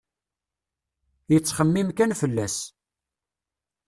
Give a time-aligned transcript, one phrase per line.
[1.33, 2.55] Yettxemmim kan fell-as.